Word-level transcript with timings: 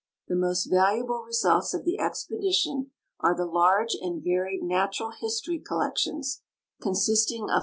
The 0.27 0.35
most 0.35 0.65
valuable 0.65 1.21
results 1.27 1.75
of 1.75 1.85
the 1.85 1.99
expedition 1.99 2.89
are 3.19 3.35
the 3.35 3.45
large 3.45 3.95
and 4.01 4.19
varied 4.19 4.63
natural 4.63 5.11
history 5.11 5.59
collections, 5.59 6.41
con 6.81 6.93
220 6.95 7.41
MISCELLANEA. 7.43 7.59